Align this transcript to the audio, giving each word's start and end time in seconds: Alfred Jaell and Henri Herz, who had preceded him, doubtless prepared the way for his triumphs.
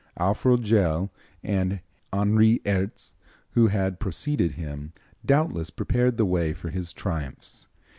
Alfred 0.17 0.63
Jaell 0.63 1.11
and 1.43 1.79
Henri 2.11 2.59
Herz, 2.65 3.15
who 3.51 3.67
had 3.67 3.99
preceded 3.99 4.53
him, 4.53 4.93
doubtless 5.23 5.69
prepared 5.69 6.17
the 6.17 6.25
way 6.25 6.53
for 6.53 6.71
his 6.71 6.91
triumphs. 6.91 7.67